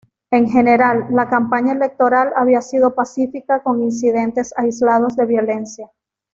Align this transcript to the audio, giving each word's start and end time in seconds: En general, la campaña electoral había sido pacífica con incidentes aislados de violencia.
En 0.31 0.49
general, 0.49 1.05
la 1.11 1.29
campaña 1.29 1.73
electoral 1.73 2.31
había 2.35 2.59
sido 2.63 2.95
pacífica 2.95 3.61
con 3.61 3.83
incidentes 3.83 4.51
aislados 4.57 5.15
de 5.15 5.27
violencia. 5.27 5.91